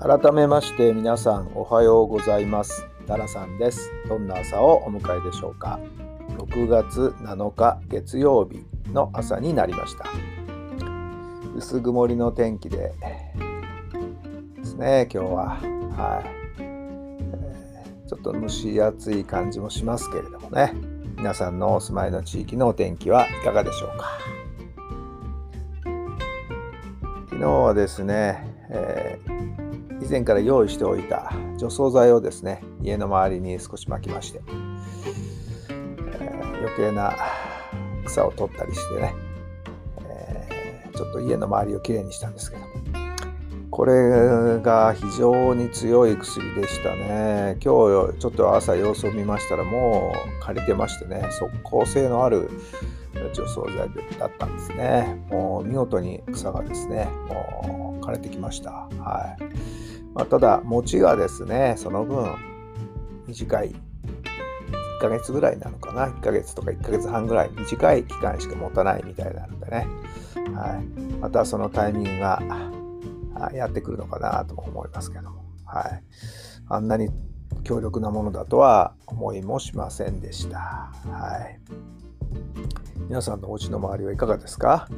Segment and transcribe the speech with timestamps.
[0.00, 2.86] 改めまして皆さんおはようございます。
[3.08, 3.90] ダラさんです。
[4.08, 5.80] どんな朝をお迎えでしょうか
[6.36, 10.04] ？6月7日月曜日の朝になりました。
[11.56, 12.94] 薄曇りの天気で
[14.54, 15.46] ですね今日は。
[15.96, 20.74] はい、えー、ちょっと蒸し暑い感じもしますけれどもね。
[21.16, 24.06] 皆さんのお住まいの地域のお天気はいかがでしょうか？
[27.30, 29.68] 昨日はですね、えー
[30.00, 34.40] 以前から用意しておいた除草剤をですね家の周りに少し巻きまして、
[35.68, 37.14] えー、余計な
[38.04, 39.14] 草を取ったりしてね、
[40.08, 43.07] えー、ちょっと家の周りをきれいにしたんですけど。
[43.78, 47.56] これが非常に強い薬でしたね。
[47.62, 51.24] 今日ちょっと朝様子を見ましたらもう借りてましてね。
[51.30, 52.50] 速効性のある
[53.32, 55.24] 除草剤だったんですね。
[55.30, 58.72] もう見事に草がですねもう枯れてきました。
[58.72, 59.42] はい。
[60.12, 62.34] まあ、ただ、持ちがですね、その分
[63.28, 63.76] 短い、1
[65.00, 69.86] ヶ月ぐらいなのかな、1ヶ月とか1ヶ月半ぐらい、短い期間しか持たないみたいなのでね、
[70.56, 72.42] はい、またそのタイミングが
[73.54, 75.30] やってくるのかなとも思いますけど。
[75.30, 76.02] も、はい、
[76.68, 77.10] あんなに
[77.64, 80.58] 強力なものだとは思いもしませんでした。
[80.58, 81.60] はい、
[83.08, 84.88] 皆さんのお家の周りはいかがですか、はい、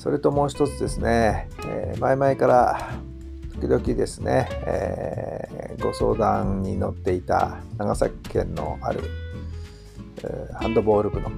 [0.00, 2.90] それともう一つですね、えー、前々から
[3.60, 9.02] 時々ですね、えー、ご相談に乗っていた長崎県のある、
[10.24, 11.30] えー、ハンドボール部の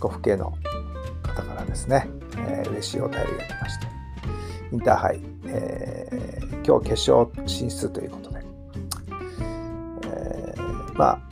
[0.00, 0.54] ご父兄の
[1.68, 2.08] ですね、
[2.48, 3.86] えー、嬉しいお便りが来まして
[4.72, 8.40] インターハイ、えー、今日決勝進出ということで、
[10.04, 11.28] えー、まあ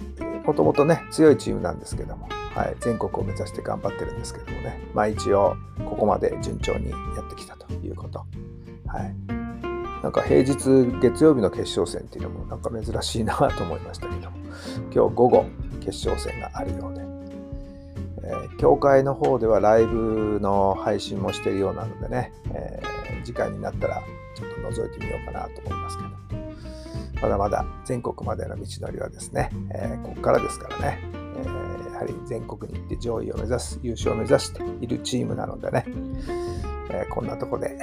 [0.47, 8.20] もともとね強いチームなんですけどもはい、全国を目指して頑張ってるんですけどもね、まあ、一応ここまで順調にやってきたということ。
[8.86, 9.14] はい、
[10.03, 10.54] なんか平日
[11.03, 14.38] 月曜日の決勝戦っていうのもなんか珍しいなと思いましたけども
[14.91, 15.44] 今日午後
[15.80, 17.03] 決勝戦があるようで、
[18.28, 24.03] えー、協会の方ではライブの配信もしているようなのでね、えー、時間になったら
[24.34, 31.66] ちょっと覗いてみようかなと思いますけどまだまだ全国までの道のりはですね、えー、ここからですからね、えー
[31.97, 35.86] やはり全国に行って上位を目指す、優勝を目指しているチームなのでね、
[36.91, 37.75] えー、こんなとこで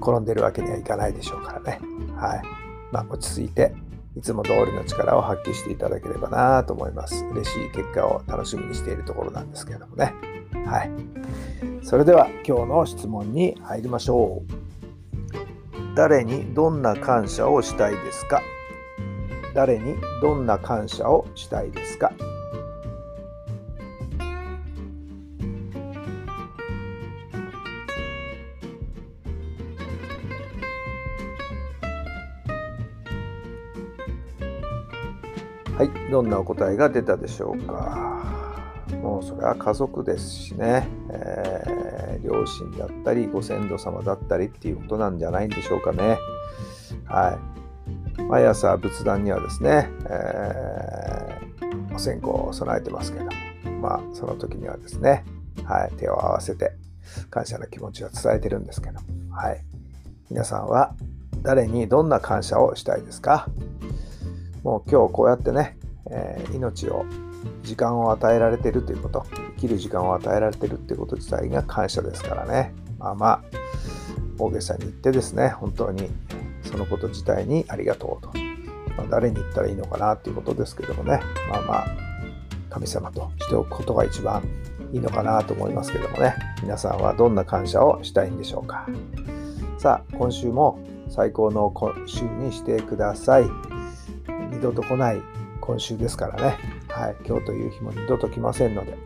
[0.00, 1.78] 転んでるわけにはいかないでしょうからね。
[2.16, 2.42] はい。
[2.92, 3.74] まあ、落ち着いて、
[4.16, 7.24] いつも通りの力を発揮していただければなと思います。
[7.26, 10.14] 嬉しい結果を楽しみにしているところなんですけれどもね。
[10.64, 10.90] はい。
[11.82, 14.52] それでは今日の質問に入りましょう。
[15.94, 18.42] 誰にどんな感謝をしたいですか？
[19.54, 22.12] 誰にどんな感謝をしたいですか？
[35.76, 38.24] はい、どんなお答えが出たでしょうか。
[39.02, 46.18] もうそれは家族ですしね、えー、両親だったりご先祖様だったりっていうことなんじゃないんでしょうかね。
[47.04, 47.38] は
[48.18, 48.22] い。
[48.22, 53.26] 毎朝仏壇にはですね、えー、お線香を備えてますけど、
[53.82, 55.24] まあその時にはですね、
[55.64, 56.72] はい、手を合わせて
[57.28, 59.00] 感謝の気持ちを伝えてるんですけど、
[59.30, 59.62] はい。
[60.30, 60.94] 皆さんは
[61.42, 63.46] 誰にどんな感謝をしたいですか？
[64.66, 65.78] もう今日こうやってね、
[66.10, 67.06] えー、命を
[67.62, 69.24] 時間を与えられてるということ
[69.54, 72.74] 生きる時間を与えられてるっていうこと自体が感謝ですからね。
[72.98, 73.42] まあまあ
[74.40, 76.10] 大げさに言ってですね本当に
[76.64, 78.32] そのこと自体にありがとうと、
[78.96, 81.20] まあ、誰に言ったらいいのかなっていうことですけどもね。
[81.48, 81.86] まあまあ
[82.68, 84.42] 神様としておくことが一番
[84.92, 86.34] いいのかなと思いますけどもね。
[86.60, 88.88] 皆さんはどんな感謝をしたいんでしょうか。
[89.78, 93.85] さあ今週も最高の今週にしてください。
[94.56, 95.22] 二度と来ない
[95.60, 96.58] 今週ですからね、
[96.88, 98.96] はい、今日という日も二度と来ませんので、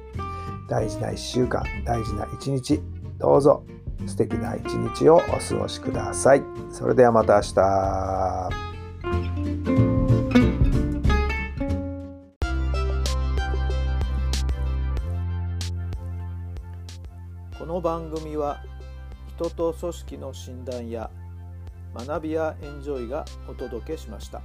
[0.69, 2.81] 大事な1週間、大事な1日、
[3.19, 3.65] どうぞ
[4.07, 6.43] 素敵な一日をお過ごしください。
[6.71, 8.51] それではまた明日。
[17.59, 18.63] この番組は
[19.37, 21.11] 人と組織の診断や
[21.95, 24.43] 学びやエンジョイがお届けしました。